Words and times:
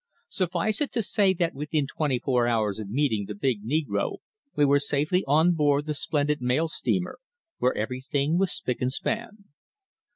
Suffice 0.29 0.81
it 0.81 0.91
to 0.93 1.03
say 1.03 1.31
that 1.35 1.53
within 1.53 1.85
twenty 1.85 2.17
four 2.17 2.47
hours 2.47 2.79
of 2.79 2.89
meeting 2.89 3.25
the 3.27 3.35
big 3.35 3.63
negro 3.63 4.17
we 4.55 4.65
were 4.65 4.79
safely 4.79 5.23
on 5.27 5.51
board 5.53 5.85
the 5.85 5.93
splendid 5.93 6.41
mail 6.41 6.67
steamer 6.67 7.19
where 7.59 7.77
everything 7.77 8.39
was 8.39 8.51
spick 8.51 8.81
and 8.81 8.91
span. 8.91 9.43